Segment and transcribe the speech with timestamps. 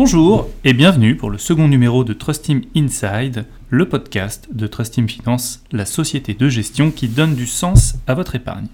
[0.00, 4.94] Bonjour et bienvenue pour le second numéro de Trust Team Inside, le podcast de Trust
[4.94, 8.68] Team Finance, la société de gestion qui donne du sens à votre épargne.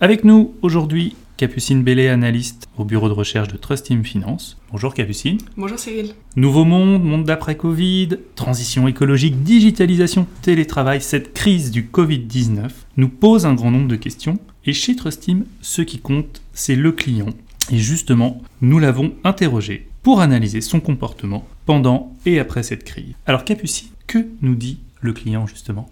[0.00, 4.56] Avec nous aujourd'hui, Capucine Bellet, analyste au bureau de recherche de Trust Team Finance.
[4.70, 5.36] Bonjour Capucine.
[5.58, 6.14] Bonjour Cyril.
[6.36, 13.52] Nouveau monde, monde d'après-Covid, transition écologique, digitalisation, télétravail, cette crise du Covid-19 nous pose un
[13.52, 14.38] grand nombre de questions.
[14.64, 17.28] Et chez Trust Team, ce qui compte, c'est le client.
[17.70, 23.14] Et justement, nous l'avons interrogé pour analyser son comportement pendant et après cette crise.
[23.26, 25.88] Alors Capucine, que nous dit le client justement?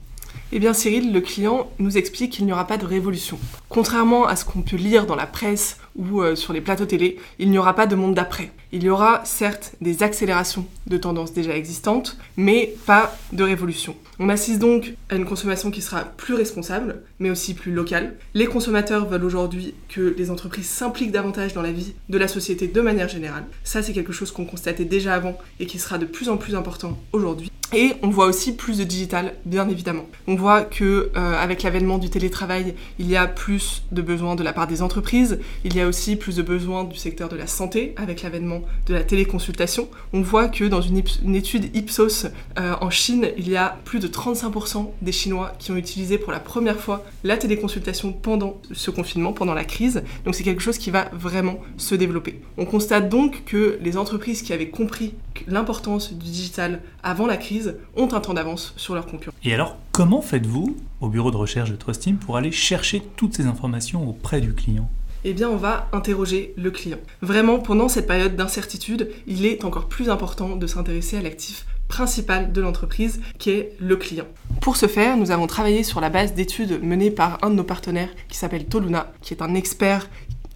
[0.52, 3.38] Eh bien Cyril, le client nous explique qu'il n'y aura pas de révolution.
[3.68, 7.18] Contrairement à ce qu'on peut lire dans la presse ou euh, sur les plateaux télé,
[7.38, 8.50] il n'y aura pas de monde d'après.
[8.72, 13.94] Il y aura certes des accélérations de tendances déjà existantes, mais pas de révolution.
[14.18, 18.16] On assiste donc à une consommation qui sera plus responsable, mais aussi plus locale.
[18.34, 22.66] Les consommateurs veulent aujourd'hui que les entreprises s'impliquent davantage dans la vie de la société
[22.66, 23.44] de manière générale.
[23.62, 26.56] Ça, c'est quelque chose qu'on constatait déjà avant et qui sera de plus en plus
[26.56, 27.50] important aujourd'hui.
[27.72, 30.06] Et on voit aussi plus de digital, bien évidemment.
[30.26, 34.42] On voit que euh, avec l'avènement du télétravail, il y a plus de besoins de
[34.42, 35.38] la part des entreprises.
[35.64, 38.94] Il y a aussi plus de besoins du secteur de la santé avec l'avènement de
[38.94, 39.88] la téléconsultation.
[40.12, 40.98] On voit que dans une,
[41.36, 42.26] étude Ipsos
[42.58, 46.32] euh, en Chine, il y a plus de 35% des Chinois qui ont utilisé pour
[46.32, 50.02] la première fois la téléconsultation pendant ce confinement, pendant la crise.
[50.24, 52.40] Donc c'est quelque chose qui va vraiment se développer.
[52.58, 55.14] On constate donc que les entreprises qui avaient compris
[55.46, 57.59] l'importance du digital avant la crise
[57.96, 59.36] ont un temps d'avance sur leurs concurrents.
[59.44, 63.46] Et alors, comment faites-vous au bureau de recherche de Trustim pour aller chercher toutes ces
[63.46, 64.90] informations auprès du client?
[65.24, 66.98] Eh bien, on va interroger le client.
[67.20, 72.52] Vraiment, pendant cette période d'incertitude, il est encore plus important de s'intéresser à l'actif principal
[72.52, 74.26] de l'entreprise, qui est le client.
[74.60, 77.64] Pour ce faire, nous avons travaillé sur la base d'études menées par un de nos
[77.64, 80.08] partenaires qui s'appelle Toluna, qui est un expert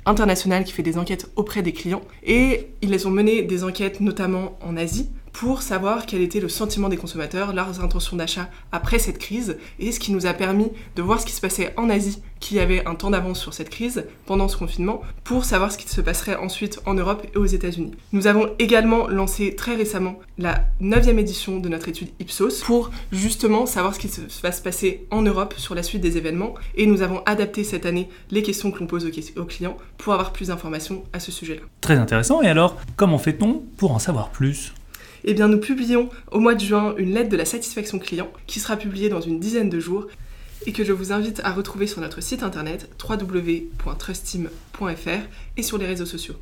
[0.06, 2.02] international qui fait des enquêtes auprès des clients.
[2.22, 6.88] Et ils ont mené des enquêtes notamment en Asie pour savoir quel était le sentiment
[6.88, 11.02] des consommateurs, leurs intentions d'achat après cette crise, et ce qui nous a permis de
[11.02, 14.06] voir ce qui se passait en Asie, qui avait un temps d'avance sur cette crise
[14.26, 17.90] pendant ce confinement, pour savoir ce qui se passerait ensuite en Europe et aux États-Unis.
[18.12, 23.66] Nous avons également lancé très récemment la neuvième édition de notre étude Ipsos pour justement
[23.66, 27.02] savoir ce qui va se passer en Europe sur la suite des événements, et nous
[27.02, 29.04] avons adapté cette année les questions que l'on pose
[29.36, 31.62] aux clients pour avoir plus d'informations à ce sujet-là.
[31.80, 34.72] Très intéressant, et alors comment fait-on pour en savoir plus?
[35.24, 38.60] Eh bien, nous publions au mois de juin une lettre de la satisfaction client qui
[38.60, 40.06] sera publiée dans une dizaine de jours
[40.66, 45.08] et que je vous invite à retrouver sur notre site internet www.trustim.fr
[45.56, 46.34] et sur les réseaux sociaux.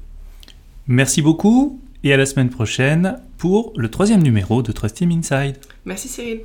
[0.86, 5.56] Merci beaucoup et à la semaine prochaine pour le troisième numéro de Trust Inside.
[5.84, 6.42] Merci Cyril.